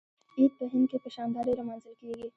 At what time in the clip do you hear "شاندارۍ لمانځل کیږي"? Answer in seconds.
1.15-2.27